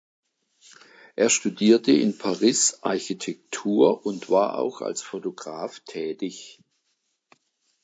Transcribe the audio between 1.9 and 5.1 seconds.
in Paris Architektur und war auch als